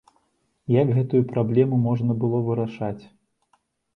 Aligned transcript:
Як 0.81 0.87
гэтую 0.99 1.21
праблему 1.33 1.79
можна 1.87 2.11
было 2.23 2.37
вырашаць? 2.47 3.03